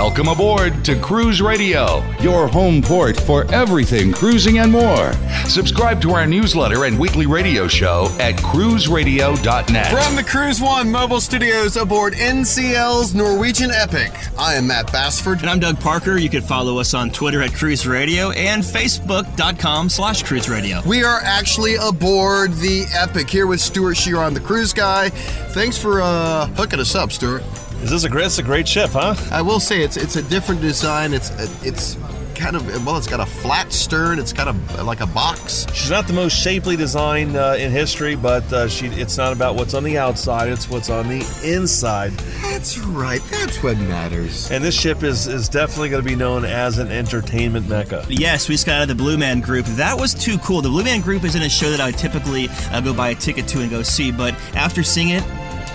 [0.00, 5.12] Welcome aboard to Cruise Radio, your home port for everything cruising and more.
[5.44, 9.92] Subscribe to our newsletter and weekly radio show at cruiseradio.net.
[9.92, 15.40] From the Cruise One mobile studios aboard NCL's Norwegian Epic, I am Matt Bassford.
[15.40, 16.16] And I'm Doug Parker.
[16.16, 20.80] You can follow us on Twitter at Cruise Radio and Facebook.com slash Cruise Radio.
[20.86, 25.10] We are actually aboard the Epic here with Stewart Chiron the cruise guy.
[25.10, 27.42] Thanks for uh, hooking us up, Stewart.
[27.82, 28.26] Is this a great?
[28.26, 29.14] It's a great ship, huh?
[29.30, 31.14] I will say it's it's a different design.
[31.14, 31.30] It's
[31.64, 31.96] it's
[32.40, 34.18] kind of well, it's got a flat stern.
[34.18, 35.66] It's kind of like a box.
[35.74, 39.54] She's not the most shapely design uh, in history, but uh, she it's not about
[39.54, 42.12] what's on the outside; it's what's on the inside.
[42.42, 43.22] That's right.
[43.30, 44.50] That's what matters.
[44.50, 48.04] And this ship is is definitely going to be known as an entertainment mecca.
[48.08, 49.66] Yes, we just got out of the Blue Man Group.
[49.66, 50.62] That was too cool.
[50.62, 53.14] The Blue Man Group isn't a show that I would typically uh, go buy a
[53.14, 55.24] ticket to and go see, but after seeing it,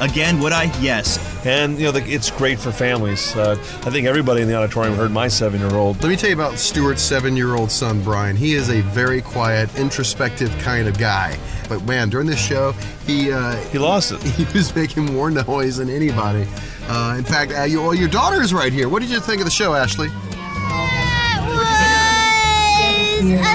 [0.01, 0.63] Again, would I?
[0.81, 1.19] Yes.
[1.45, 3.35] And you know, the, it's great for families.
[3.35, 6.01] Uh, I think everybody in the auditorium heard my seven-year-old.
[6.03, 8.35] Let me tell you about Stuart's seven-year-old son, Brian.
[8.35, 11.37] He is a very quiet, introspective kind of guy.
[11.69, 12.73] But man, during this show,
[13.05, 14.21] he uh, he lost it.
[14.35, 16.45] He was making more noise than anybody.
[16.87, 18.89] Uh, in fact, uh, you, well, your daughter is right here.
[18.89, 20.09] What did you think of the show, Ashley?
[20.09, 21.61] That was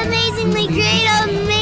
[0.07, 1.51] amazingly great, amazing, awesome.
[1.51, 1.60] I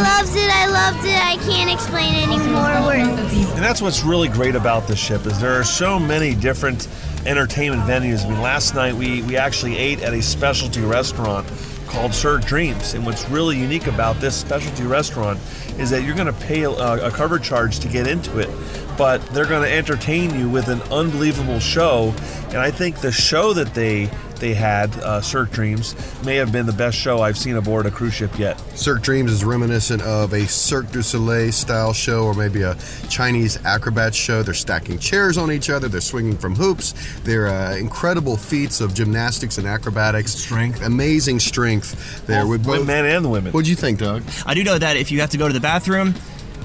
[0.00, 0.50] loved it.
[0.50, 1.16] I loved it.
[1.16, 3.50] I can't explain any more words.
[3.52, 6.88] And that's what's really great about this ship is there are so many different
[7.26, 8.24] entertainment venues.
[8.24, 11.46] I mean, last night we we actually ate at a specialty restaurant
[11.86, 12.94] called Cirque Dreams.
[12.94, 15.38] And what's really unique about this specialty restaurant
[15.78, 18.48] is that you're going to pay a, a cover charge to get into it,
[18.96, 22.14] but they're going to entertain you with an unbelievable show.
[22.48, 24.08] And I think the show that they
[24.40, 27.90] they had, uh, Cirque Dreams, may have been the best show I've seen aboard a
[27.90, 28.58] cruise ship yet.
[28.76, 32.76] Cirque Dreams is reminiscent of a Cirque du Soleil style show or maybe a
[33.08, 34.42] Chinese acrobat show.
[34.42, 38.94] They're stacking chairs on each other, they're swinging from hoops, they're uh, incredible feats of
[38.94, 40.32] gymnastics and acrobatics.
[40.32, 40.82] Strength.
[40.82, 42.42] Amazing strength there.
[42.42, 43.52] Both with both, men and the women.
[43.52, 44.22] What do you think, Doug?
[44.46, 46.14] I do know that if you have to go to the bathroom,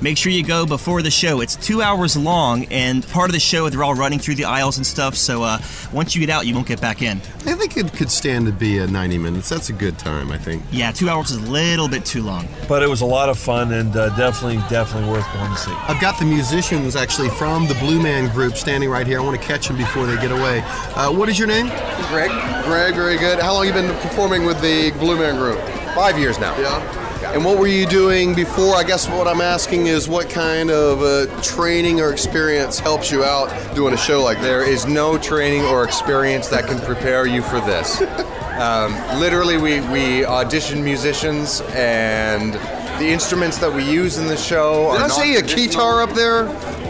[0.01, 1.39] Make sure you go before the show.
[1.41, 4.77] It's two hours long, and part of the show they're all running through the aisles
[4.77, 5.15] and stuff.
[5.15, 5.59] So uh,
[5.93, 7.17] once you get out, you won't get back in.
[7.45, 9.49] I think it could stand to be a 90 minutes.
[9.49, 10.63] That's a good time, I think.
[10.71, 12.47] Yeah, two hours is a little bit too long.
[12.67, 15.71] But it was a lot of fun and uh, definitely, definitely worth going to see.
[15.71, 19.21] I've got the musicians actually from the Blue Man Group standing right here.
[19.21, 20.61] I want to catch them before they get away.
[20.95, 21.67] Uh, what is your name?
[22.09, 22.29] Greg.
[22.65, 23.39] Greg, very good.
[23.39, 25.59] How long have you been performing with the Blue Man Group?
[25.95, 26.57] Five years now.
[26.59, 27.04] Yeah.
[27.23, 28.75] And what were you doing before?
[28.75, 33.23] I guess what I'm asking is what kind of uh, training or experience helps you
[33.23, 34.45] out doing a show like this?
[34.45, 38.01] There is no training or experience that can prepare you for this.
[38.55, 44.93] Um, literally, we, we audition musicians, and the instruments that we use in the show
[44.93, 46.45] Did are I see a guitar up there?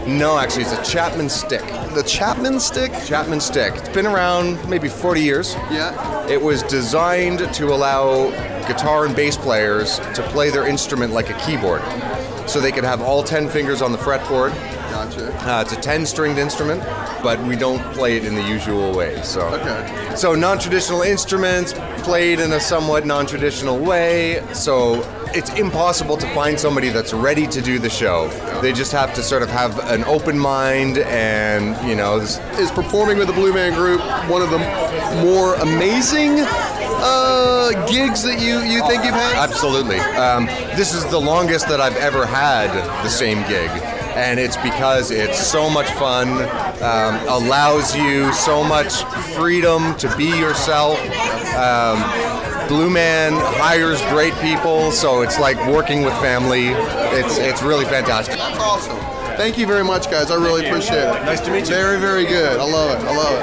[0.08, 1.64] No, actually, it's a Chapman stick.
[1.96, 2.92] The Chapman stick?
[3.08, 3.74] Chapman stick.
[3.74, 5.56] It's been around maybe 40 years.
[5.72, 6.28] Yeah.
[6.28, 8.30] It was designed to allow
[8.68, 11.82] guitar and bass players to play their instrument like a keyboard.
[12.50, 14.54] So they could have all 10 fingers on the fretboard.
[14.92, 15.34] Gotcha.
[15.50, 16.82] Uh, it's a 10 stringed instrument,
[17.24, 19.22] but we don't play it in the usual way.
[19.24, 20.16] So, Okay.
[20.16, 21.74] so non traditional instruments
[22.04, 24.44] played in a somewhat non traditional way.
[24.54, 28.30] So it's impossible to find somebody that's ready to do the show.
[28.62, 32.40] They just have to sort of have an open mind and, you know, Is
[32.72, 34.00] performing with the Blue Man Group
[34.30, 34.60] one of the
[35.24, 36.38] more amazing
[37.02, 39.50] uh, gigs that you, you think you've had?
[39.50, 40.00] Absolutely.
[40.00, 40.46] Um,
[40.76, 42.72] this is the longest that I've ever had
[43.04, 43.70] the same gig.
[44.16, 46.30] And it's because it's so much fun,
[46.82, 49.04] um, allows you so much
[49.36, 50.98] freedom to be yourself.
[51.56, 52.02] Um,
[52.70, 56.70] Blue Man hires great people, so it's like working with family.
[56.70, 58.38] It's, it's really fantastic.
[58.38, 58.98] That's awesome.
[59.38, 60.32] Thank you very much, guys.
[60.32, 61.26] I really appreciate it.
[61.26, 61.76] Nice to meet you.
[61.76, 62.58] Very, very good.
[62.58, 63.04] I love it.
[63.06, 63.42] I love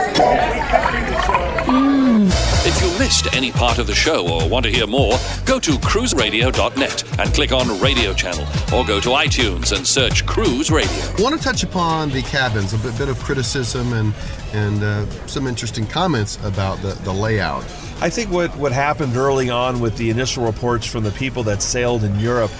[2.08, 2.11] it.
[2.28, 5.72] If you missed any part of the show or want to hear more, go to
[5.72, 10.90] cruiseradio.net and click on Radio Channel, or go to iTunes and search Cruise Radio.
[10.90, 14.14] I want to touch upon the cabins, a bit, bit of criticism and
[14.52, 17.64] and uh, some interesting comments about the, the layout.
[18.00, 21.62] I think what, what happened early on with the initial reports from the people that
[21.62, 22.50] sailed in Europe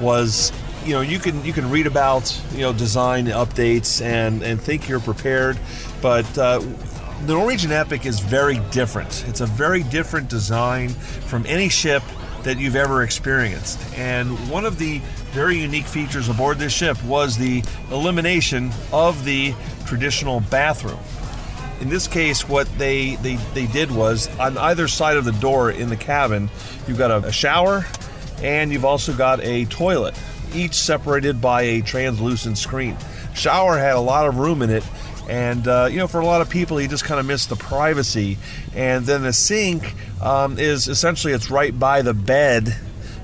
[0.00, 0.52] was
[0.84, 4.88] you know you can you can read about you know design updates and and think
[4.88, 5.58] you're prepared
[6.00, 6.60] but uh,
[7.26, 9.24] the Norwegian Epic is very different.
[9.28, 12.02] It's a very different design from any ship
[12.44, 13.78] that you've ever experienced.
[13.96, 15.00] And one of the
[15.32, 19.54] very unique features aboard this ship was the elimination of the
[19.86, 21.00] traditional bathroom.
[21.80, 25.70] In this case, what they, they, they did was on either side of the door
[25.70, 26.50] in the cabin,
[26.86, 27.84] you've got a, a shower
[28.42, 30.14] and you've also got a toilet,
[30.54, 32.96] each separated by a translucent screen.
[33.34, 34.84] Shower had a lot of room in it,
[35.28, 37.56] And uh, you know, for a lot of people, you just kind of miss the
[37.56, 38.38] privacy.
[38.74, 42.74] And then the sink um, is essentially it's right by the bed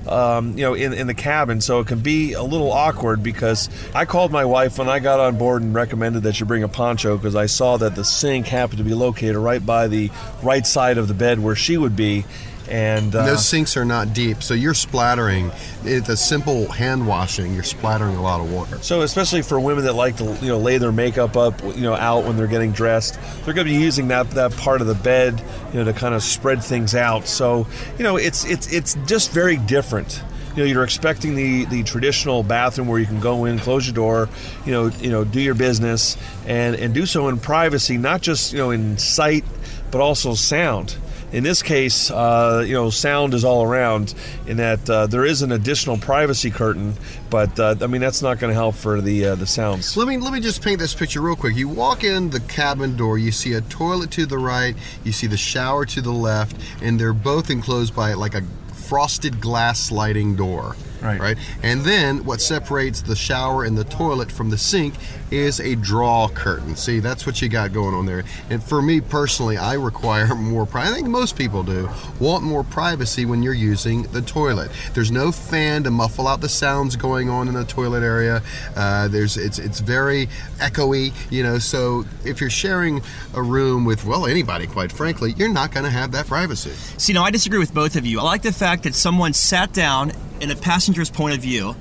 [0.07, 1.61] um, you know, in, in the cabin.
[1.61, 5.19] So it can be a little awkward because I called my wife when I got
[5.19, 8.47] on board and recommended that she bring a poncho because I saw that the sink
[8.47, 10.11] happened to be located right by the
[10.43, 12.25] right side of the bed where she would be.
[12.69, 15.51] And, uh, And those sinks are not deep, so you're splattering.
[15.83, 17.53] It's a simple hand washing.
[17.53, 18.79] You're splattering a lot of water.
[18.81, 21.93] So especially for women that like to you know lay their makeup up you know
[21.93, 24.95] out when they're getting dressed, they're going to be using that that part of the
[24.95, 27.27] bed you know to kind of spread things out.
[27.27, 27.67] So
[27.97, 30.23] you know it's it's it's just very different.
[30.55, 33.93] You know, you're expecting the, the traditional bathroom where you can go in, close your
[33.93, 34.29] door,
[34.65, 36.15] you know, you know, do your business,
[36.47, 39.43] and, and do so in privacy, not just you know in sight,
[39.91, 40.95] but also sound.
[41.35, 44.15] In this case, uh, you know, sound is all around.
[44.47, 46.93] In that uh, there is an additional privacy curtain,
[47.29, 49.97] but uh, I mean that's not going to help for the uh, the sounds.
[49.97, 51.57] Let me let me just paint this picture real quick.
[51.57, 55.27] You walk in the cabin door, you see a toilet to the right, you see
[55.27, 58.41] the shower to the left, and they're both enclosed by like a
[58.73, 60.77] frosted glass sliding door.
[61.05, 61.19] Right.
[61.19, 61.37] Right.
[61.61, 64.95] And then what separates the shower and the toilet from the sink
[65.31, 66.75] is a draw curtain.
[66.75, 68.23] See, that's what you got going on there.
[68.49, 70.93] And for me personally, I require more privacy.
[70.93, 74.71] I think most people do want more privacy when you're using the toilet.
[74.93, 78.41] There's no fan to muffle out the sounds going on in the toilet area.
[78.75, 81.59] Uh, there's it's it's very echoey, you know.
[81.59, 83.01] So if you're sharing
[83.33, 86.71] a room with well anybody, quite frankly, you're not going to have that privacy.
[86.97, 88.19] See, no, I disagree with both of you.
[88.19, 91.75] I like the fact that someone sat down in a passenger's point of view.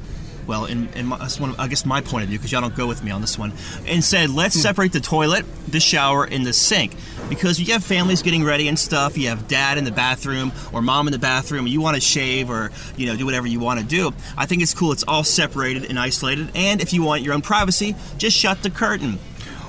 [0.46, 2.86] Well, in, in my, one I guess my point of view, because y'all don't go
[2.86, 3.52] with me on this one,
[3.86, 4.60] and said, let's hmm.
[4.60, 6.94] separate the toilet, the shower, and the sink.
[7.30, 10.82] Because you have families getting ready and stuff, you have dad in the bathroom or
[10.82, 13.80] mom in the bathroom, you want to shave or you know do whatever you want
[13.80, 14.12] to do.
[14.36, 14.92] I think it's cool.
[14.92, 16.50] It's all separated and isolated.
[16.54, 19.18] And if you want your own privacy, just shut the curtain.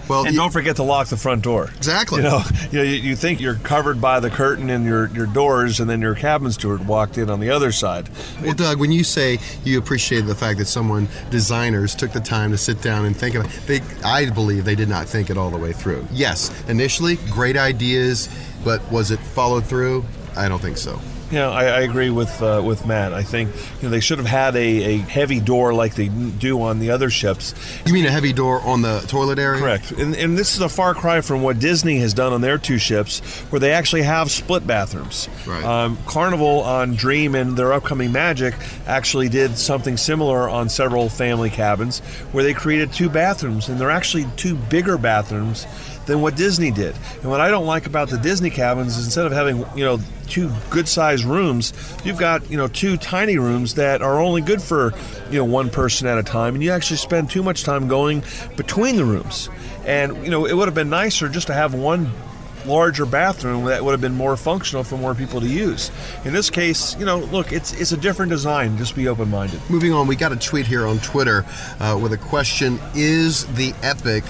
[0.07, 1.69] Well, And you- don't forget to lock the front door.
[1.77, 2.23] Exactly.
[2.23, 5.89] You know, you, you think you're covered by the curtain and your, your doors, and
[5.89, 8.09] then your cabin steward walked in on the other side.
[8.41, 12.51] Well, Doug, when you say you appreciated the fact that someone designers took the time
[12.51, 15.49] to sit down and think about, they, I believe they did not think it all
[15.49, 16.07] the way through.
[16.11, 18.29] Yes, initially great ideas,
[18.63, 20.05] but was it followed through?
[20.37, 20.99] I don't think so.
[21.31, 23.11] You know, I, I agree with uh, with Matt.
[23.11, 26.61] I think you know they should have had a, a heavy door like they do
[26.61, 27.55] on the other ships.
[27.85, 29.59] You mean a heavy door on the toilet area?
[29.59, 29.91] Correct.
[29.91, 32.77] And, and this is a far cry from what Disney has done on their two
[32.77, 35.27] ships, where they actually have split bathrooms.
[35.47, 35.63] Right.
[35.63, 38.53] Um, Carnival on Dream and their upcoming Magic
[38.85, 41.99] actually did something similar on several family cabins,
[42.33, 45.65] where they created two bathrooms, and they're actually two bigger bathrooms
[46.05, 46.95] than what Disney did.
[47.21, 49.99] And what I don't like about the Disney cabins is instead of having you know
[50.27, 51.73] two good sized rooms,
[52.03, 54.93] you've got you know two tiny rooms that are only good for
[55.29, 58.23] you know one person at a time, and you actually spend too much time going
[58.55, 59.49] between the rooms.
[59.85, 62.11] And you know it would have been nicer just to have one
[62.65, 65.91] larger bathroom that would have been more functional for more people to use.
[66.23, 68.77] In this case, you know, look, it's it's a different design.
[68.77, 69.61] Just be open minded.
[69.69, 71.45] Moving on, we got a tweet here on Twitter
[71.79, 74.23] uh, with a question Is the Epic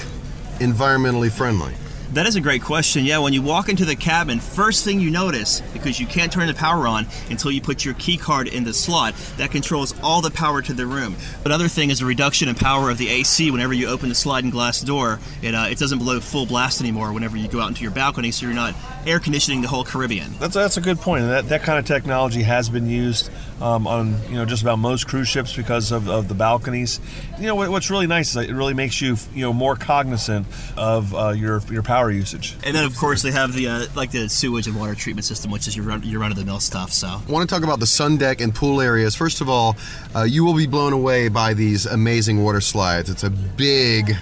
[0.60, 1.74] environmentally friendly?
[2.14, 3.04] That is a great question.
[3.04, 6.48] Yeah, when you walk into the cabin, first thing you notice, because you can't turn
[6.48, 10.22] the power on until you put your key card in the slot, that controls all
[10.22, 11.18] the power to the room.
[11.44, 14.16] But Another thing is a reduction in power of the AC whenever you open the
[14.16, 15.20] sliding glass door.
[15.42, 18.32] It, uh, it doesn't blow full blast anymore whenever you go out into your balcony,
[18.32, 18.76] so you're not
[19.06, 20.34] air conditioning the whole Caribbean.
[20.40, 21.26] That's that's a good point.
[21.26, 23.30] That that kind of technology has been used
[23.62, 27.00] um, on you know just about most cruise ships because of, of the balconies.
[27.40, 29.76] You know what, what's really nice is that it really makes you you know more
[29.76, 30.48] cognizant
[30.78, 32.56] of uh, your your power usage.
[32.64, 35.52] And then, of course, they have the uh, like the sewage and water treatment system,
[35.52, 36.92] which is your run, your run of the mill stuff.
[36.92, 39.16] So I want to talk about the sun deck and pool areas.
[39.16, 39.76] First of all,
[40.16, 43.10] uh, you will be blown away by these amazing water slides.
[43.10, 44.16] It's a big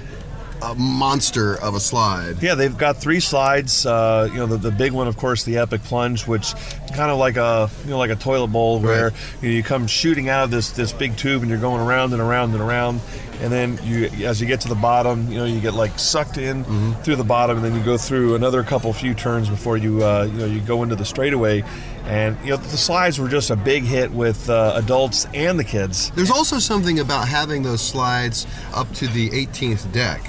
[0.63, 2.41] uh, monster of a slide.
[2.41, 3.85] Yeah, they've got three slides.
[3.85, 6.53] Uh, you know, the, the big one, of course, the Epic Plunge, which
[6.93, 9.13] kind of like a you know like a toilet bowl where Right.
[9.41, 12.13] you, know, you come shooting out of this this big tube and you're going around
[12.13, 13.01] and around and around,
[13.41, 16.37] and then you as you get to the bottom, you know, you get like sucked
[16.37, 16.63] in
[17.03, 20.23] through the bottom, and then you go through another couple few turns before you uh,
[20.31, 21.63] you know you go into the straightaway.
[22.05, 25.63] And you know the slides were just a big hit with uh, adults and the
[25.63, 26.11] kids.
[26.11, 30.21] There's also something about having those slides up to the 18th deck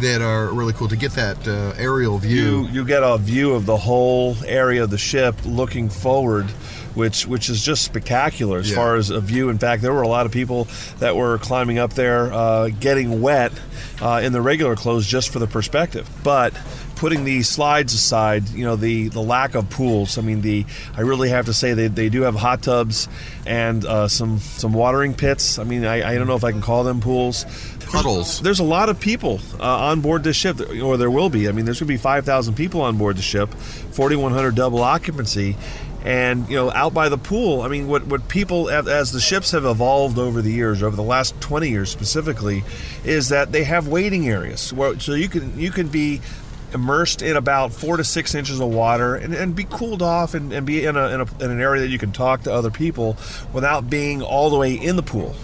[0.00, 2.62] that are really cool to get that uh, aerial view.
[2.62, 6.46] you you get a view of the whole area of the ship looking forward
[6.94, 8.76] which which is just spectacular as Yeah.
[8.76, 10.66] far as a view in fact there were a lot of people
[10.98, 13.52] that were climbing up there uh, getting wet
[14.00, 16.52] uh, in the regular clothes just for the perspective but
[16.96, 20.18] putting the slides aside, you know, the, the lack of pools.
[20.18, 23.06] I mean, the I really have to say they, they do have hot tubs
[23.46, 25.60] and uh, some some watering pits.
[25.60, 27.46] I mean, I, I don't know if I can call them pools.
[27.90, 28.40] Puddles.
[28.40, 31.48] There's a lot of people uh, on board this ship, or there will be.
[31.48, 35.56] I mean, there's going to be 5,000 people on board the ship, 4,100 double occupancy.
[36.04, 39.50] And you know, out by the pool, I mean, what what people as the ships
[39.50, 42.62] have evolved over the years, over the last 20 years specifically,
[43.04, 46.20] is that they have waiting areas where so you can you can be
[46.72, 50.52] immersed in about four to six inches of water and, and be cooled off and,
[50.52, 52.70] and be in, a, in, a, in an area that you can talk to other
[52.70, 53.16] people
[53.52, 55.34] without being all the way in the pool.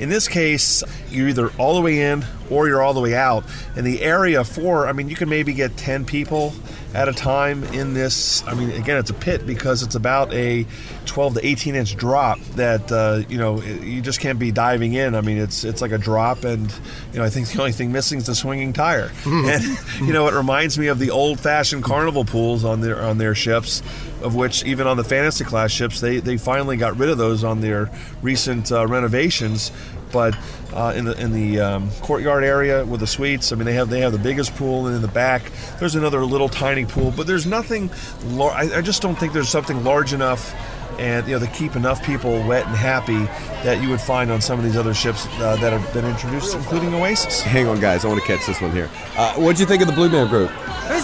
[0.00, 3.44] In this case, you're either all the way in or you're all the way out.
[3.76, 6.54] And the area for, I mean, you can maybe get 10 people
[6.94, 8.46] at a time in this.
[8.46, 10.66] I mean, again, it's a pit because it's about a
[11.06, 15.14] 12 to 18 inch drop that uh, you know you just can't be diving in.
[15.14, 16.72] I mean, it's it's like a drop, and
[17.12, 19.10] you know I think the only thing missing is the swinging tire.
[19.26, 19.62] and
[20.00, 23.34] you know, it reminds me of the old fashioned carnival pools on their on their
[23.34, 23.82] ships,
[24.22, 27.44] of which even on the fantasy class ships they they finally got rid of those
[27.44, 27.90] on their
[28.22, 29.70] recent uh, renovations
[30.12, 30.36] but
[30.72, 33.90] uh, in the in the um, courtyard area with the suites, I mean they have
[33.90, 37.12] they have the biggest pool, and in the back there's another little tiny pool.
[37.16, 37.90] But there's nothing.
[38.26, 40.54] Lar- I, I just don't think there's something large enough
[40.98, 43.24] and you know to keep enough people wet and happy
[43.64, 46.54] that you would find on some of these other ships uh, that have been introduced,
[46.54, 47.40] including Oasis.
[47.40, 48.04] Hang on, guys.
[48.04, 48.90] I want to catch this one here.
[49.16, 50.50] Uh, what did you think of the Blue Man Group?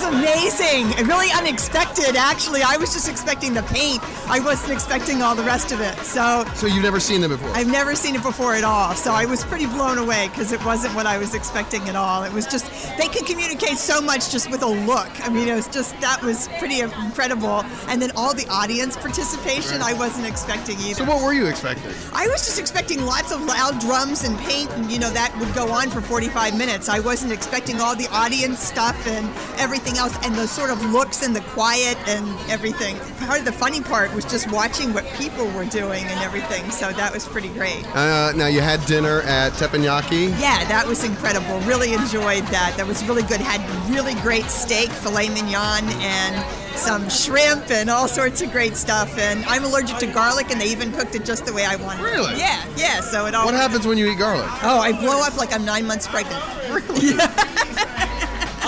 [0.09, 2.17] Amazing really unexpected.
[2.17, 4.01] Actually, I was just expecting the paint.
[4.29, 5.97] I wasn't expecting all the rest of it.
[5.99, 7.49] So, So you've never seen them before?
[7.51, 8.95] I've never seen it before at all.
[8.95, 12.25] So I was pretty blown away because it wasn't what I was expecting at all.
[12.25, 12.67] It was just
[12.99, 15.09] they could communicate so much just with a look.
[15.27, 17.65] I mean, it was just that was pretty incredible.
[17.89, 20.95] And then all the audience participation, I wasn't expecting either.
[20.95, 21.93] So what were you expecting?
[22.13, 25.55] I was just expecting lots of loud drums and paint, and you know that would
[25.55, 26.89] go on for 45 minutes.
[26.89, 29.27] I wasn't expecting all the audience stuff and
[29.59, 32.97] everything else, and the sort of looks and the quiet and everything.
[33.27, 36.71] Part of the funny part was just watching what people were doing and everything.
[36.71, 37.85] So that was pretty great.
[37.95, 40.29] Uh, now you had dinner at Teppanyaki.
[40.41, 41.59] Yeah, that was incredible.
[41.61, 42.75] Really enjoyed that.
[42.77, 43.41] That was really good.
[43.41, 43.61] Had
[43.91, 46.45] really great steak, filet mignon, and
[46.77, 49.19] some shrimp and all sorts of great stuff.
[49.19, 52.03] And I'm allergic to garlic, and they even cooked it just the way I wanted.
[52.03, 52.11] it.
[52.11, 52.39] Really?
[52.39, 53.01] Yeah, yeah.
[53.01, 53.47] So it all.
[53.47, 54.47] What happens when you eat garlic?
[54.63, 56.43] Oh, I blow up like I'm nine months pregnant.
[56.71, 57.15] Really?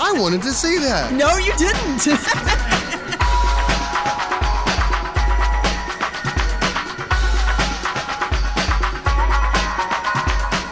[0.09, 1.13] I wanted to see that.
[1.13, 2.01] No, you didn't.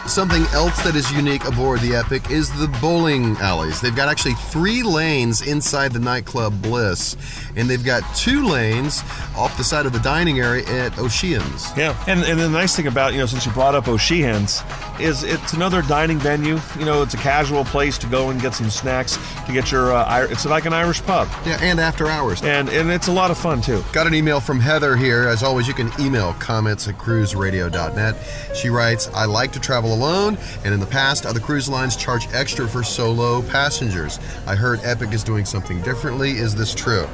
[0.08, 3.80] Something else that is unique aboard the Epic is the bowling alleys.
[3.80, 7.14] They've got actually three lanes inside the nightclub Bliss,
[7.54, 9.04] and they've got two lanes
[9.36, 11.70] off the side of the dining area at O'Sheehan's.
[11.76, 14.62] Yeah, and, and the nice thing about you know since you brought up O'Sheehan's
[15.00, 16.58] is it's another dining venue.
[16.78, 19.92] You know, it's a casual place to go and get some snacks to get your.
[19.92, 22.42] Uh, it's like an Irish pub, Yeah, and after hours.
[22.42, 23.82] and and it's a lot of fun too.
[23.92, 25.28] Got an email from Heather here.
[25.28, 28.16] As always, you can email comments at cruiseradio.net.
[28.56, 32.26] She writes, I like to travel alone, and in the past, other cruise lines charge
[32.32, 34.18] extra for solo passengers.
[34.46, 36.32] I heard Epic is doing something differently.
[36.32, 37.06] Is this true?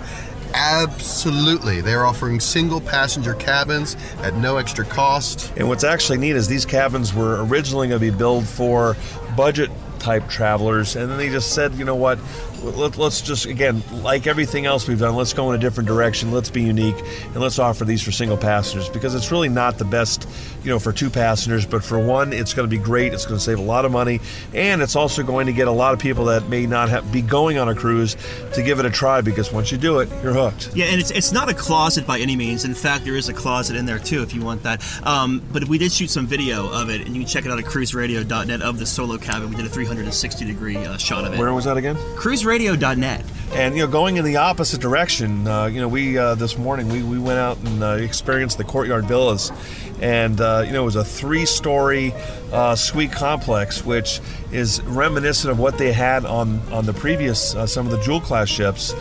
[0.55, 1.81] Absolutely.
[1.81, 5.53] They're offering single passenger cabins at no extra cost.
[5.57, 8.97] And what's actually neat is these cabins were originally going to be built for
[9.37, 12.19] budget type travelers, and then they just said, you know what,
[12.65, 16.33] let, us just again, like everything else we've done, let's go in a different direction.
[16.33, 19.85] Let's be unique, and let's offer these for single passengers because it's really not the
[19.85, 20.29] best,
[20.63, 21.67] you know, for two passengers.
[21.67, 23.13] But for one, it's going to be great.
[23.13, 24.21] It's going to save a lot of money,
[24.53, 27.23] and it's also going to get a lot of people that may not have, be
[27.23, 28.17] going on a cruise
[28.55, 30.75] to give it a try because once you do it, you're hooked.
[30.75, 32.65] Yeah, and it's, it's not a closet by any means.
[32.65, 34.83] In fact, there is a closet in there too if you want that.
[35.07, 37.59] Um, but we did shoot some video of it, and you can check it out
[37.59, 39.51] at cruiseradio.net of the solo cabin.
[39.51, 41.39] We did a 360 degree uh, shot of it.
[41.39, 41.97] Where was that again?
[42.59, 43.25] Cruiseradio.net.
[43.53, 46.89] And you know, going in the opposite direction, uh, you know, we uh, this morning
[46.89, 49.53] we, we went out and uh, experienced the Courtyard Villas,
[50.01, 52.13] and uh, you know, it was a three-story
[52.53, 54.21] uh, suite complex, which
[54.51, 58.21] is reminiscent of what they had on on the previous uh, some of the Jewel
[58.21, 58.93] class ships.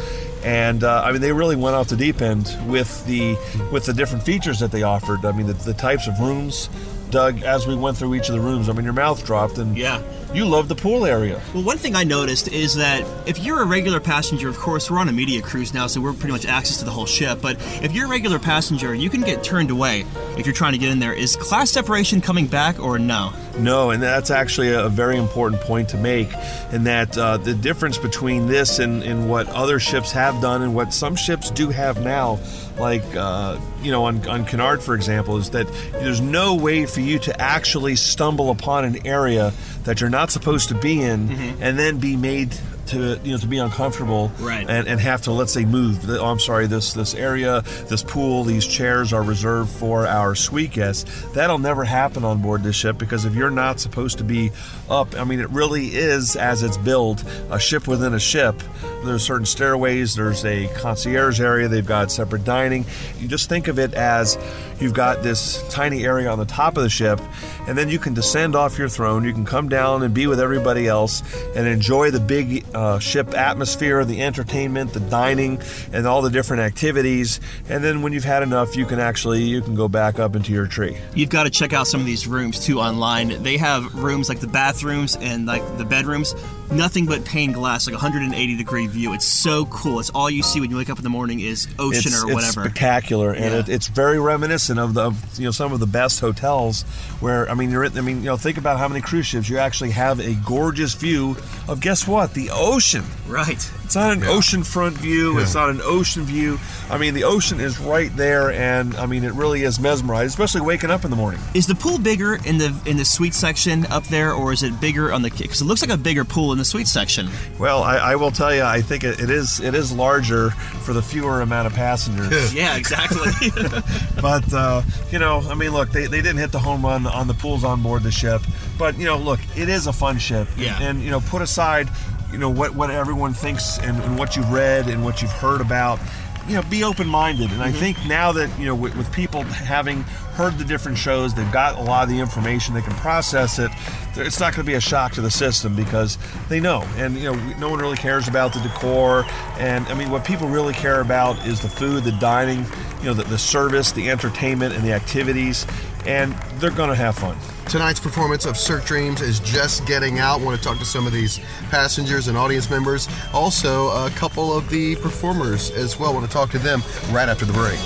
[0.43, 3.35] And uh, I mean, they really went off the deep end with the
[3.71, 5.25] with the different features that they offered.
[5.25, 6.69] I mean, the, the types of rooms.
[7.09, 9.77] Doug, as we went through each of the rooms, I mean, your mouth dropped, and
[9.77, 10.01] Yeah.
[10.33, 11.41] You love the pool area.
[11.53, 14.99] Well, one thing I noticed is that if you're a regular passenger, of course, we're
[14.99, 17.39] on a media cruise now, so we're pretty much access to the whole ship.
[17.41, 20.05] But if you're a regular passenger, you can get turned away
[20.37, 21.13] if you're trying to get in there.
[21.13, 23.31] Is class separation coming back or no?
[23.59, 26.29] No, and that's actually a very important point to make.
[26.73, 30.73] and that uh, the difference between this and, and what other ships have done and
[30.73, 32.39] what some ships do have now,
[32.79, 37.01] like uh, you know on on Cunard, for example, is that there's no way for
[37.01, 41.63] you to actually stumble upon an area that you're not supposed to be in mm-hmm.
[41.63, 44.69] and then be made to you know to be uncomfortable Right.
[44.69, 46.09] and, and have to let's say move.
[46.09, 50.71] Oh, I'm sorry, this this area, this pool, these chairs are reserved for our suite
[50.71, 51.05] guests.
[51.33, 54.51] That'll never happen on board this ship because if you're not supposed to be
[54.89, 58.61] up, I mean, it really is as it's built, a ship within a ship.
[59.03, 60.15] There's certain stairways.
[60.15, 61.67] There's a concierge area.
[61.67, 62.85] They've got separate dining.
[63.19, 64.37] You just think of it as
[64.79, 67.19] you've got this tiny area on the top of the ship,
[67.67, 69.23] and then you can descend off your throne.
[69.23, 71.21] You can come down and be with everybody else
[71.55, 76.61] and enjoy the big uh, ship atmosphere, the entertainment, the dining, and all the different
[76.63, 77.39] activities.
[77.69, 80.51] And then when you've had enough, you can actually you can go back up into
[80.51, 80.97] your tree.
[81.13, 83.43] You've got to check out some of these rooms too online.
[83.43, 86.35] They have rooms like the bathrooms and like the bedrooms,
[86.71, 89.13] nothing but pane glass, like 180 degree view.
[89.13, 89.99] It's so cool.
[89.99, 92.27] It's all you see when you wake up in the morning is ocean it's, or
[92.27, 92.61] it's whatever.
[92.63, 93.59] spectacular, and Yeah.
[93.59, 96.83] it, it's very reminiscent of the of, you know some of the best hotels.
[97.19, 99.49] Where I mean, you're in, I mean, you know, think about how many cruise ships
[99.49, 101.35] you actually have a gorgeous view
[101.67, 101.81] of.
[101.81, 102.33] Guess what?
[102.33, 103.03] The ocean.
[103.27, 103.69] Right.
[103.93, 105.37] It's not an oceanfront view.
[105.37, 106.57] It's not an ocean view.
[106.89, 110.61] I mean, the ocean is right there, and I mean, it really is mesmerizing, especially
[110.61, 111.39] waking up in the morning.
[111.53, 114.81] Is the pool bigger in the in the suite section up there, or is it
[114.81, 115.29] bigger on the?
[115.29, 117.29] Because it looks like a bigger pool in the suite section.
[117.59, 120.93] Well, I, I will tell you, I think it, it is it is larger for
[120.93, 122.51] the fewer amount of passengers.
[122.51, 123.51] yeah, exactly.
[124.23, 124.81] but uh,
[125.11, 127.63] you know, I mean, look, they, they didn't hit the home run on the pools
[127.63, 128.41] on board the ship,
[128.79, 130.47] but you know, look, it is a fun ship.
[130.57, 130.81] Yeah.
[130.81, 131.89] And you know, put aside,
[132.33, 135.61] you know, what what everyone thinks and, and what you've read and what you've heard
[135.61, 135.99] about.
[136.45, 137.79] You know, be open-minded, and I mm-hmm.
[137.79, 140.01] think now that you know, with, with people having
[140.33, 143.71] heard the different shows, they've got a lot of the information, they can process it.
[144.17, 146.17] It's not going to be a shock to the system because
[146.49, 149.25] they know, and you know, no one really cares about the decor,
[149.57, 152.65] and I mean, what people really care about is the food, the dining,
[152.99, 155.65] you know, the, the service, the entertainment, and the activities,
[156.05, 157.37] and they're going to have fun.
[157.69, 160.41] Tonight's performance of Cirque Dreams is just getting out.
[160.41, 161.39] Want to talk to some of these
[161.69, 163.07] passengers and audience members.
[163.33, 166.13] Also, a couple of the performers as well.
[166.13, 167.79] Want to talk to them right after the break.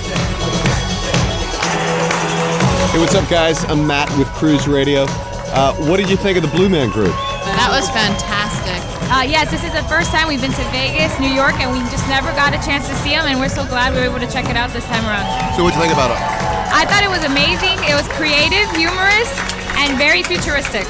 [2.91, 3.63] Hey, what's up, guys?
[3.65, 5.05] I'm Matt with Cruise Radio.
[5.53, 7.15] Uh, what did you think of the Blue Man Group?
[7.55, 8.84] That was fantastic.
[9.07, 11.79] Uh, yes, this is the first time we've been to Vegas, New York, and we
[11.88, 14.19] just never got a chance to see them, and we're so glad we were able
[14.19, 15.24] to check it out this time around.
[15.55, 16.19] So, what'd you think about it?
[16.75, 17.80] I thought it was amazing.
[17.88, 19.32] It was creative, humorous,
[19.77, 20.85] and very futuristic.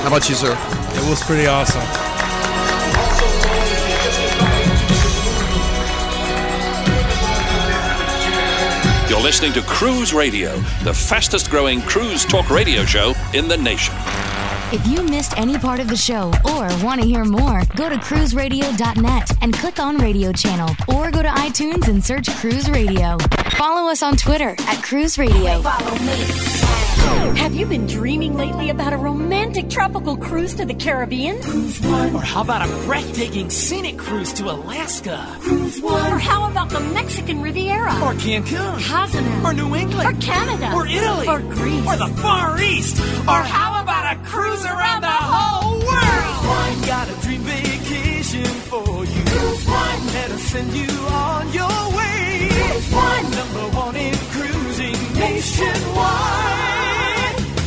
[0.00, 0.52] How about you, sir?
[0.94, 1.82] It was pretty awesome.
[9.08, 13.94] You're listening to Cruise Radio, the fastest growing cruise talk radio show in the nation.
[14.72, 17.96] If you missed any part of the show or want to hear more, go to
[17.96, 23.18] cruiseradio.net and click on radio channel or go to iTunes and search Cruise Radio.
[23.56, 25.60] Follow us on Twitter at Cruise Radio.
[27.34, 31.42] Have you been dreaming lately about a romantic tropical cruise to the Caribbean?
[31.42, 32.14] Cruise One.
[32.14, 35.36] Or how about a breathtaking scenic cruise to Alaska?
[35.40, 36.12] Cruise One.
[36.12, 37.92] Or how about the Mexican Riviera?
[37.94, 38.88] Or Cancun?
[38.88, 39.46] Cozumel.
[39.46, 40.16] Or New England?
[40.16, 40.72] Or Canada.
[40.72, 41.26] Or Italy?
[41.26, 41.86] Or Greece.
[41.88, 43.00] Or the Far East?
[43.00, 43.79] Or how
[44.10, 45.88] about a cruise around the whole world?
[45.88, 46.86] Cruise One.
[46.86, 49.24] Got a dream vacation for you.
[49.24, 50.06] Cruise One.
[50.06, 52.48] Let us send you on your way.
[52.50, 53.30] Cruise One.
[53.30, 56.56] Number one in cruising nationwide.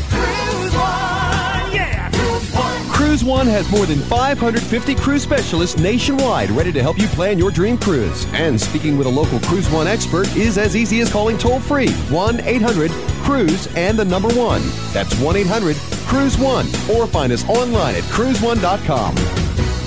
[0.10, 1.71] Cruise One.
[1.73, 2.10] Yeah.
[2.12, 2.89] Cruise One.
[2.89, 7.51] Cruise One has more than 550 cruise specialists nationwide ready to help you plan your
[7.51, 8.25] dream cruise.
[8.34, 11.91] And speaking with a local Cruise One expert is as easy as calling toll free
[11.91, 12.91] 1 800
[13.23, 14.62] Cruise and the number one.
[14.91, 16.67] That's 1 800 Cruise One.
[16.95, 19.15] Or find us online at cruiseone.com.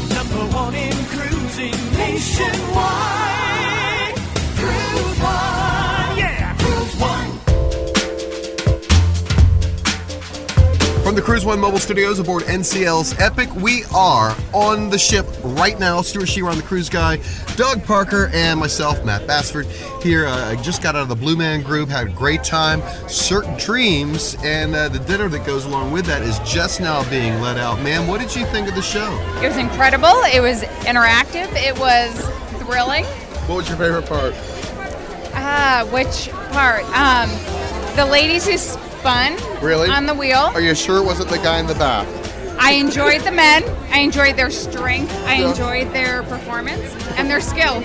[0.09, 3.36] Number one in cruising nationwide.
[11.17, 16.03] The Cruise One Mobile Studios aboard NCL's Epic, we are on the ship right now.
[16.03, 17.21] Stewart Chiron the cruise guy,
[17.57, 19.65] Doug Parker, and myself, Matt Bassford.
[20.03, 22.83] Here, uh, I just got out of the Blue Man Group, had a great time.
[23.09, 27.41] Cirque Dreams, and uh, the dinner that goes along with that is just now being
[27.41, 27.81] let out.
[27.81, 29.11] Ma'am, what did you think of the show?
[29.43, 30.21] It was incredible.
[30.35, 31.51] It was interactive.
[31.55, 32.13] It was
[32.63, 33.07] thrilling.
[33.47, 34.35] What was your favorite part?
[35.33, 36.85] Ah, which part?
[36.95, 37.31] Um,
[37.97, 38.59] the ladies who
[39.07, 39.88] spun Really?
[39.88, 40.51] on the wheel.
[40.55, 42.09] Are you sure it wasn't the guy in the back?
[42.59, 43.62] I enjoyed the men.
[43.92, 45.14] I enjoyed their strength.
[45.27, 45.51] I Yeah.
[45.51, 46.83] enjoyed their performance
[47.16, 47.81] and their skill.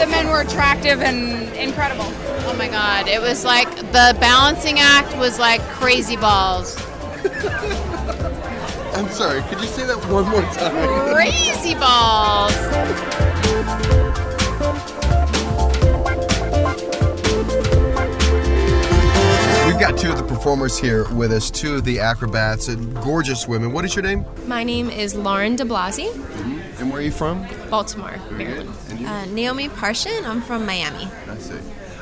[0.00, 2.06] The men were attractive and incredible.
[2.48, 6.76] Oh my god, it was like the balancing act was like crazy balls.
[8.96, 11.14] I'm sorry, could you say that one more time?
[11.14, 12.52] Crazy balls.
[19.76, 23.46] We've got two of the performers here with us, two of the acrobats, and gorgeous
[23.46, 23.74] women.
[23.74, 24.24] What is your name?
[24.46, 26.14] My name is Lauren DeBlasi.
[26.80, 27.46] And where are you from?
[27.68, 28.70] Baltimore, Maryland.
[29.04, 30.24] Uh, Naomi Parshin.
[30.24, 31.10] I'm from Miami.
[31.28, 31.58] I see.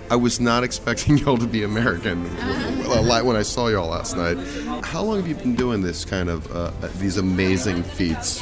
[0.08, 2.22] I was not expecting y'all to be American
[2.87, 4.37] well, like when I saw y'all last night.
[4.84, 8.40] How long have you been doing this kind of uh, these amazing feats?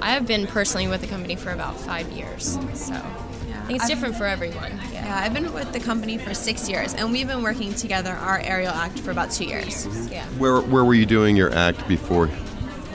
[0.00, 3.27] I have been personally with the company for about five years, so I
[3.68, 4.72] think it's I've- different for everyone.
[4.92, 8.40] Yeah, I've been with the company for six years, and we've been working together our
[8.40, 9.86] aerial act for about two years.
[10.10, 10.24] Yeah.
[10.38, 12.28] Where where were you doing your act before?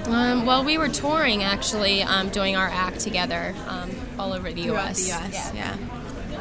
[0.08, 4.64] Um, well, we were touring actually, um, doing our act together um, all over the
[4.64, 5.06] Throughout U.S.
[5.06, 5.78] the US, yeah.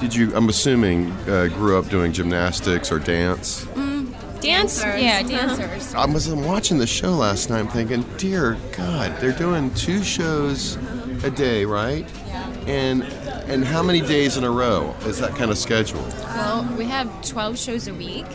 [0.01, 0.35] Did you?
[0.35, 3.64] I'm assuming uh, grew up doing gymnastics or dance.
[3.66, 5.01] Mm, dance, Dancers.
[5.01, 5.95] yeah, dancers.
[5.95, 10.03] I was I'm watching the show last night, I'm thinking, dear God, they're doing two
[10.03, 10.77] shows
[11.23, 12.05] a day, right?
[12.27, 12.49] Yeah.
[12.66, 13.05] And
[13.46, 16.02] and how many days in a row is that kind of schedule?
[16.35, 18.26] Well, we have 12 shows a week,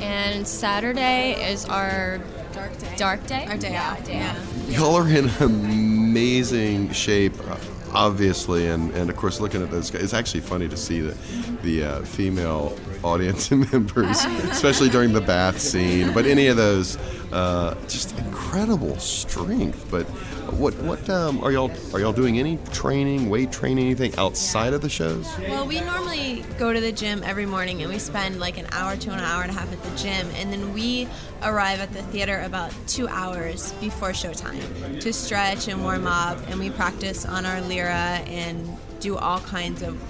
[0.00, 2.20] and Saturday is our
[2.52, 2.94] dark day.
[2.96, 3.46] Dark day.
[3.46, 4.68] Our day yeah, Day off.
[4.68, 7.56] Y'all are in amazing shape, uh,
[7.92, 11.16] obviously, and, and of course, looking at those guys, it's actually funny to see the
[11.62, 16.12] the uh, female audience members, especially during the bath scene.
[16.12, 16.96] But any of those,
[17.32, 19.86] uh, just incredible strength.
[19.90, 20.06] But
[20.52, 24.80] what what um, are y'all are y'all doing any training, weight training, anything outside of
[24.80, 25.26] the shows?
[25.38, 28.96] Well, we normally go to the gym every morning and we spend like an hour
[28.96, 30.28] to an hour and a half at the gym.
[30.36, 31.08] And then we
[31.42, 36.38] arrive at the theater about two hours before showtime to stretch and warm up.
[36.48, 40.00] And we practice on our lyra and do all kinds of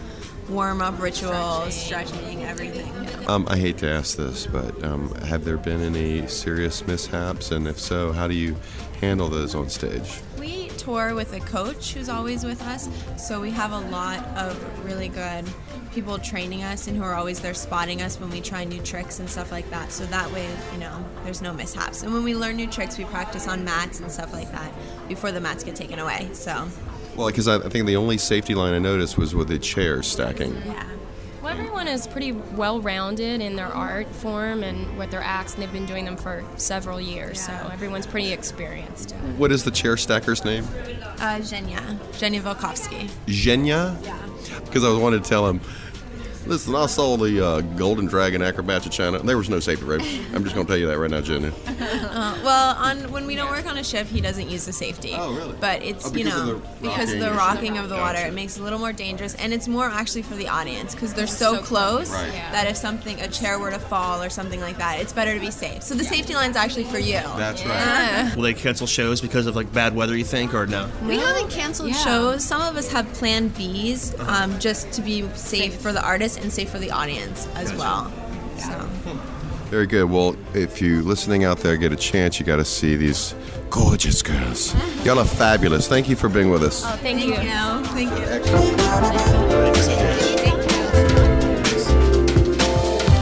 [0.50, 2.92] warm up rituals, stretching, everything.
[3.28, 7.52] Um, I hate to ask this, but um, have there been any serious mishaps?
[7.52, 8.56] And if so, how do you
[9.00, 10.20] handle those on stage?
[10.80, 12.88] Tour with a coach who's always with us,
[13.18, 15.44] so we have a lot of really good
[15.92, 19.20] people training us and who are always there spotting us when we try new tricks
[19.20, 19.92] and stuff like that.
[19.92, 22.02] So that way, you know, there's no mishaps.
[22.02, 24.72] And when we learn new tricks, we practice on mats and stuff like that
[25.06, 26.30] before the mats get taken away.
[26.32, 26.66] So
[27.14, 30.54] Well, because I, think the only safety line I noticed was with the chair stacking.
[30.64, 30.86] Well,
[31.50, 35.72] everyone is pretty well rounded in their art form and with their acts, and they've
[35.72, 39.12] been doing them for several years, so everyone's pretty experienced.
[39.36, 40.64] What is the chair stacker's name?
[40.64, 41.80] uh, Zhenya,
[42.12, 43.10] Zhenya Volkovsky.
[43.26, 44.02] Zhenya?
[44.04, 44.60] Yeah.
[44.64, 45.60] Because I wanted to tell him,
[46.50, 49.84] listen, I saw the uh, Golden Dragon Acrobats of China, and there was no safety
[49.84, 50.02] rope.
[50.34, 51.50] I'm just going to tell you that right now, Jenny.
[51.80, 55.12] Uh, well, on when we don't work on a ship, he doesn't use the safety.
[55.14, 55.54] Oh, really?
[55.60, 57.72] But it's Oh, you because of know because of the rocking.
[57.72, 58.28] rocking of the water, Gotcha.
[58.28, 61.14] it makes it a little more dangerous, and it's more actually for the audience because
[61.14, 62.12] they're so, so close close.
[62.12, 62.32] Right.
[62.34, 62.52] Yeah.
[62.52, 65.40] that if something a chair were to fall or something like that, it's better to
[65.40, 65.82] be safe.
[65.82, 67.14] So the safety line's actually for you.
[67.14, 68.32] That's right.
[68.36, 70.16] Will they cancel shows because of like bad weather?
[70.16, 70.90] You think, or no?
[71.06, 71.96] We haven't canceled Yeah.
[72.04, 72.44] shows.
[72.44, 74.44] Some of us have plan Bs Uh-huh.
[74.44, 78.12] um, just to be safe, for the artist and safe for the audience as well.
[78.58, 78.88] So.
[79.70, 80.10] Very good.
[80.10, 83.36] Well, if you listening out there get a chance, you got to see these
[83.70, 84.74] gorgeous girls.
[85.04, 85.86] Y'all are fabulous.
[85.86, 86.82] Thank you for being with us.
[86.84, 87.36] Oh, thank, you.
[87.36, 88.10] Thank
[90.24, 90.29] you.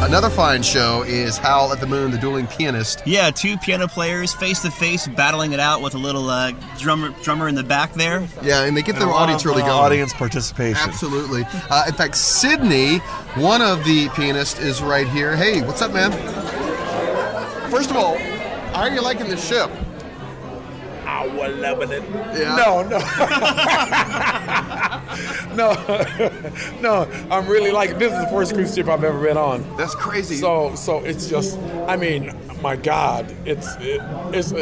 [0.09, 3.03] Another fine show is Howl at the Moon, the dueling pianist.
[3.05, 7.11] Yeah, two piano players face to face, battling it out with a little uh, drummer
[7.23, 8.27] drummer in the back there.
[8.43, 9.79] Yeah, and they get And their audience really uh, going.
[9.79, 10.81] audience participation.
[10.89, 11.45] Absolutely.
[11.69, 13.01] Uh, in fact, Sydney,
[13.37, 15.37] one of the pianists, is right here.
[15.37, 16.11] Hey, what's up, man?
[17.71, 19.71] First of all, how are you liking the ship?
[21.05, 22.03] I was loving it.
[22.35, 22.57] Yeah.
[22.57, 22.99] No, no.
[25.55, 25.73] no,
[26.81, 29.77] no, I'm really like this is the first cruise ship I've ever been on.
[29.77, 30.37] That's crazy.
[30.37, 34.01] So, so it's just, I mean, my God, it's it,
[34.35, 34.53] it's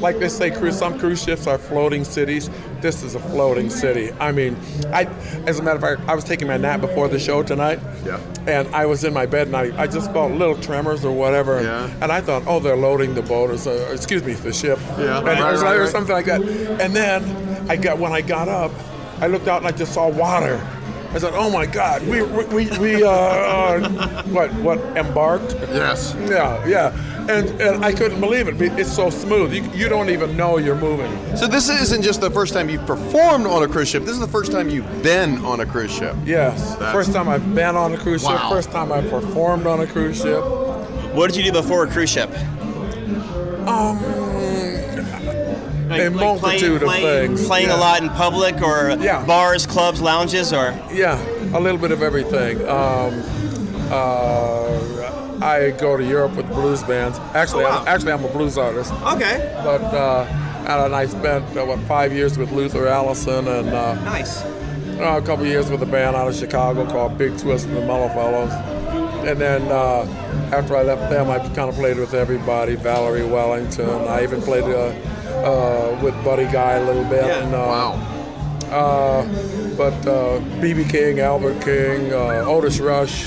[0.00, 0.78] like they say, cruise.
[0.78, 2.50] Some cruise ships are floating cities.
[2.80, 4.12] This is a floating city.
[4.18, 4.56] I mean,
[4.92, 5.04] I,
[5.46, 7.78] as a matter of fact, I was taking my nap before the show tonight.
[8.04, 8.20] Yeah.
[8.46, 11.62] And I was in my bed and I, I just felt little tremors or whatever.
[11.62, 11.92] Yeah.
[12.00, 14.78] And I thought, oh, they're loading the boat or, so, excuse me, the ship.
[14.98, 15.88] Yeah, And right, it right, or right.
[15.88, 16.42] something like that.
[16.42, 18.72] And then I got when I got up,
[19.20, 20.60] I looked out and I just saw water.
[21.14, 26.14] I said, "Oh my God, we we we, we uh, uh, what what embarked?" Yes.
[26.20, 27.26] Yeah, yeah.
[27.28, 28.60] And and I couldn't believe it.
[28.78, 29.52] It's so smooth.
[29.52, 31.12] You, you don't even know you're moving.
[31.36, 34.04] So this isn't just the first time you've performed on a cruise ship.
[34.04, 36.16] This is the first time you've been on a cruise ship.
[36.24, 36.76] Yes.
[36.76, 38.40] That's- First time I've been on a cruise ship.
[38.48, 40.42] First time I performed on a cruise ship.
[41.14, 42.30] What did you do before a cruise ship?
[43.68, 43.98] Um,
[46.00, 47.46] a multitude of playing, things.
[47.46, 47.76] Playing Yeah.
[47.76, 51.18] a lot in public, or bars, clubs, lounges, or Yeah,
[51.54, 52.58] a little bit of everything.
[52.68, 53.22] Um,
[53.90, 54.68] uh,
[55.42, 57.18] I go to Europe with blues bands.
[57.34, 57.80] Actually, Oh, wow.
[57.82, 58.92] I'm, actually, I'm a blues artist.
[59.14, 59.52] Okay.
[59.64, 60.24] But uh,
[60.68, 64.42] and I spent uh, what five years with Luther Allison and uh, nice.
[64.42, 67.80] uh, a couple years with a band out of Chicago called Big Twist and the
[67.80, 68.52] Mellow Fellows.
[69.26, 70.06] And then uh,
[70.52, 72.76] after I left them, I kind of played with everybody.
[72.76, 73.88] Valerie Wellington.
[74.08, 74.64] I even played
[75.42, 75.46] uh,
[75.92, 77.24] uh, with Buddy Guy a little bit.
[77.24, 77.44] Yeah.
[77.44, 78.08] And, uh, Wow.
[78.70, 79.24] Uh,
[79.76, 83.26] but uh, BB King, Albert King, uh, Otis Rush.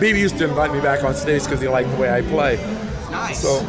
[0.00, 2.56] BB used to invite me back on stage because he liked the way I play.
[3.10, 3.40] Nice.
[3.40, 3.60] So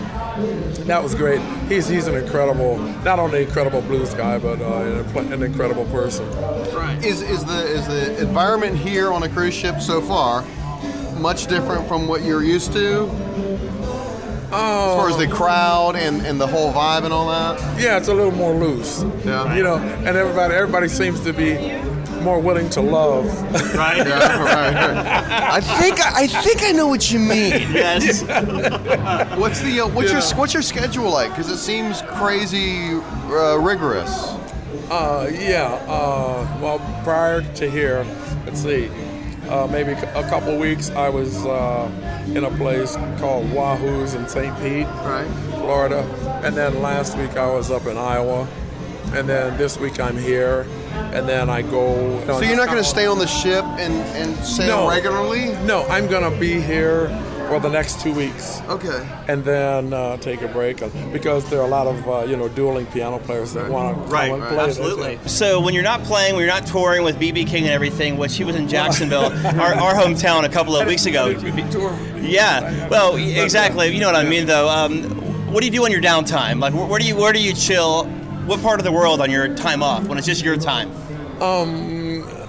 [0.85, 1.41] that was great.
[1.69, 6.27] He's he's an incredible, not only incredible blues guy, but uh, an, an incredible person.
[6.73, 6.97] Right.
[7.03, 10.43] Is is the is the environment here on a cruise ship so far
[11.19, 13.05] much different from what you're used to?
[14.47, 17.59] As far as the crowd and, and the whole vibe and all that?
[17.81, 19.03] Yeah, it's a little more loose.
[19.25, 19.53] Yeah.
[19.55, 21.57] You know, and everybody everybody seems to be
[22.21, 23.25] more willing to love.
[23.75, 23.97] Right.
[23.97, 25.53] Yeah, right, right.
[25.53, 27.53] I think I think I know what you mean.
[27.71, 28.21] Yes.
[29.37, 30.19] What's the uh, what's Yeah.
[30.19, 31.29] your what's your schedule like?
[31.31, 32.95] Because it seems crazy
[33.29, 34.29] uh, rigorous.
[34.89, 35.73] Uh, yeah.
[35.87, 38.05] Uh, well, prior to here,
[38.45, 38.89] let's see,
[39.49, 41.89] uh, maybe a couple weeks, I was uh,
[42.27, 44.55] in a place called Wahoo's in St.
[44.59, 46.01] Pete, right, Florida,
[46.43, 48.47] and then last week I was up in Iowa,
[49.13, 50.65] and then this week I'm here,
[51.13, 52.21] and then I go.
[52.25, 54.89] So you're not going to stay on the ship and and sail No.
[54.89, 55.47] regularly?
[55.65, 57.07] No, I'm gonna be here
[57.47, 58.61] for the next two weeks.
[58.67, 59.07] Okay.
[59.27, 62.35] And then uh, take a break uh, because there are a lot of uh, you
[62.37, 64.65] know dueling piano players that want to Right, come and play.
[64.67, 65.19] this, absolutely.
[65.27, 68.35] So when you're not playing, when you're not touring with BB King and everything, which
[68.37, 69.25] he was in Jacksonville,
[69.59, 71.27] our, our hometown, a couple of weeks ago.
[72.17, 73.87] Yeah, well, exactly.
[73.93, 74.69] You know what I mean, though.
[74.69, 75.03] Um,
[75.51, 76.59] what do you do on your downtime?
[76.59, 78.05] Like, where, where do you where do you chill?
[78.47, 80.89] What part of the world on your time off when it's just your time?
[81.41, 81.96] Um,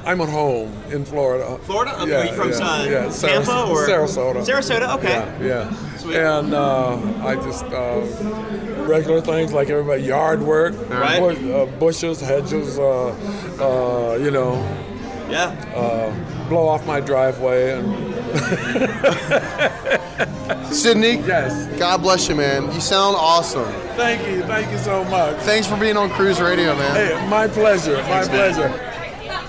[0.09, 1.59] I'm at home in Florida.
[1.65, 2.01] Florida?
[2.01, 4.43] Okay, are you from, uh, Saras- Tampa or- Sarasota?
[4.43, 5.23] Sarasota, okay.
[5.47, 5.71] Yeah,
[6.07, 6.39] yeah.
[6.39, 8.01] And uh, I just uh,
[8.87, 11.21] regular things like everybody, yard work, Right.
[11.21, 13.09] bush, uh, bushes, hedges, uh,
[13.61, 14.55] uh, you know.
[15.29, 15.49] Yeah.
[15.77, 16.11] Uh,
[16.49, 17.87] blow off my driveway and.
[20.75, 21.17] Sydney?
[21.27, 21.67] Yes.
[21.79, 22.73] God bless you, man.
[22.73, 23.71] You sound awesome.
[23.97, 25.37] Thank you, thank you so much.
[25.41, 26.95] Thanks for being on Cruise Radio, man.
[26.95, 28.73] Hey, my pleasure, my pleasure.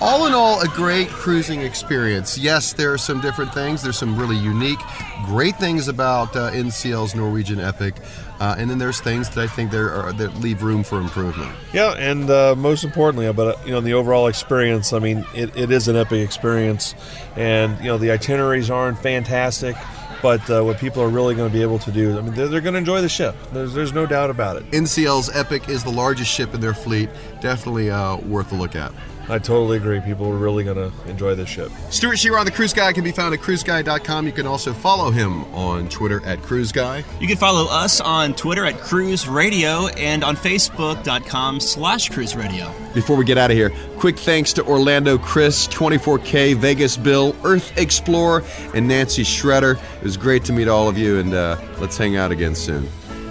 [0.02, 2.38] All in all, a great cruising experience.
[2.38, 3.82] Yes, there are some different things.
[3.82, 4.78] There's some really unique,
[5.26, 7.96] great things about uh, NCL's Norwegian Epic,
[8.40, 11.54] uh, and then there's things that I think there are that leave room for improvement.
[11.74, 14.94] Yeah, and uh, most importantly, but uh, you know, the overall experience.
[14.94, 16.94] I mean, it, it is an epic experience,
[17.36, 19.76] and you know, the itineraries aren't fantastic,
[20.22, 22.48] but uh, what people are really going to be able to do, I mean, they're,
[22.48, 23.36] they're going to enjoy the ship.
[23.52, 24.70] There's, there's no doubt about it.
[24.70, 27.10] NCL's Epic is the largest ship in their fleet.
[27.42, 28.92] Definitely uh, worth a look at.
[29.30, 30.00] I totally agree.
[30.00, 31.70] People are really going to enjoy this ship.
[31.88, 34.26] Stewart Chiron, the Cruise Guy, can be found at cruiseguy.com.
[34.26, 37.04] You can also follow him on Twitter at Cruise Guy.
[37.20, 42.72] You can follow us on Twitter at Cruise Radio and on Facebook.com slash Cruise Radio.
[42.92, 47.78] Before we get out of here, quick thanks to Orlando Chris, 24K, Vegas Bill, Earth
[47.78, 48.42] Explorer,
[48.74, 49.80] and Nancy Shredder.
[49.98, 52.88] It was great to meet all of you, and uh, let's hang out again soon.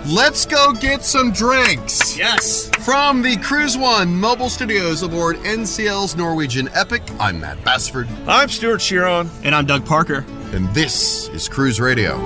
[0.08, 2.18] Let's go get some drinks.
[2.18, 2.70] Yes.
[2.80, 8.08] From the Cruise One mobile studios aboard NCL's Norwegian Epic, I'm Matt Bassford.
[8.26, 9.30] I'm Stewart Chiron.
[9.44, 10.26] And I'm Doug Parker.
[10.54, 12.18] And this is Cruise Radio.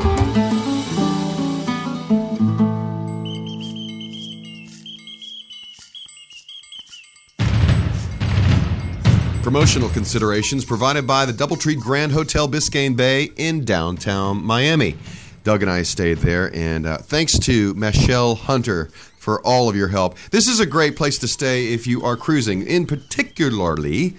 [9.41, 14.95] Promotional considerations provided by the Doubletree Grand Hotel Biscayne Bay in downtown Miami.
[15.43, 18.85] Doug and I stayed there, and uh, thanks to Michelle Hunter
[19.17, 20.17] for all of your help.
[20.31, 24.15] This is a great place to stay if you are cruising, in particularly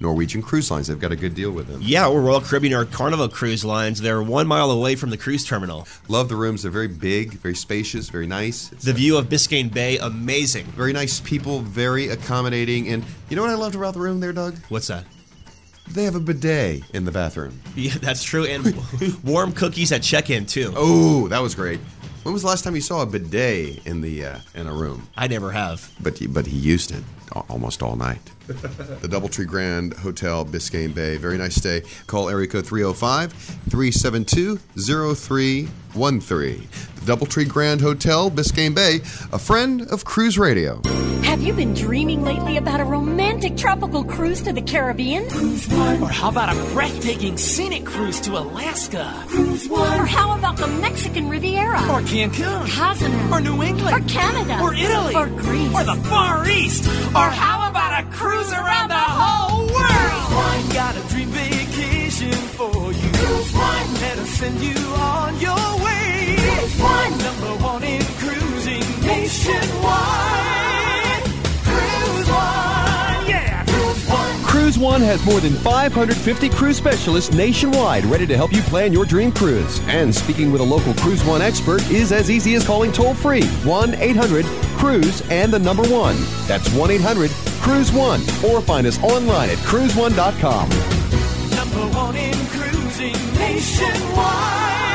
[0.00, 0.88] Norwegian Cruise Lines.
[0.88, 1.80] They've got a good deal with them.
[1.82, 4.00] Yeah, we're Royal Caribbean or Carnival Cruise Lines.
[4.00, 5.86] They're one mile away from the cruise terminal.
[6.08, 6.62] Love the rooms.
[6.62, 8.72] They're very big, very spacious, very nice.
[8.72, 10.66] It's The view of Biscayne Bay, amazing.
[10.66, 12.88] very nice people, very accommodating.
[12.88, 14.56] And you know what I loved about the room there, Doug?
[14.68, 15.04] What's that?
[15.88, 17.60] They have a bidet in the bathroom.
[17.76, 18.44] Yeah, that's true.
[18.44, 18.74] And
[19.24, 20.72] warm cookies at check-in too.
[20.76, 21.80] Oh, that was great.
[22.22, 25.08] When was the last time you saw a bidet in the uh, in a room?
[25.16, 25.92] I never have.
[26.00, 27.04] But he, but he used it
[27.50, 28.30] almost all night.
[28.46, 31.16] the Doubletree Grand Hotel, Biscayne Bay.
[31.16, 31.82] Very nice stay.
[32.06, 36.68] Call area code 305 372 0313.
[36.96, 38.96] The Doubletree Grand Hotel, Biscayne Bay,
[39.32, 40.82] a friend of Cruise Radio.
[41.22, 45.28] Have you been dreaming lately about a romantic tropical cruise to the Caribbean?
[45.30, 46.02] Cruise One.
[46.02, 49.24] Or how about a breathtaking scenic cruise to Alaska?
[49.28, 50.00] Cruise One.
[50.00, 51.80] Or how about the Mexican Riviera?
[51.90, 52.68] Or Cancun?
[52.70, 53.34] Cozumel?
[53.34, 53.96] Or New England?
[53.96, 54.60] Or Canada?
[54.60, 55.14] Or Italy?
[55.16, 55.74] Or Greece?
[55.74, 56.86] Or the Far East?
[56.86, 57.63] Or how about a
[58.14, 60.26] cruise around the whole world?
[60.32, 63.10] One got a dream vacation for you.
[63.12, 63.94] Cruise One.
[63.94, 66.36] Let us send you on your way.
[66.38, 67.18] Cruise One.
[67.18, 70.44] Number one in cruising nationwide.
[71.66, 73.26] Cruise One.
[73.26, 73.64] Yeah.
[73.66, 74.42] Cruise One.
[74.44, 79.04] Cruise One has more than 550 cruise specialists nationwide ready to help you plan your
[79.04, 79.80] dream cruise.
[79.86, 83.44] And speaking with a local Cruise One expert is as easy as calling toll free
[83.64, 84.44] 1 800
[84.78, 86.16] Cruise and the number one.
[86.46, 87.30] That's 1 800
[87.64, 90.68] Cruise One or find us online at cruiseone.com.
[91.48, 94.93] Number one in cruising nationwide.